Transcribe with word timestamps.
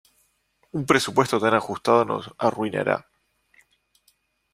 Un 0.71 0.87
presupuesto 0.87 1.39
tan 1.39 1.53
ajustado 1.53 2.05
nos 2.05 2.31
arruinará. 2.39 3.07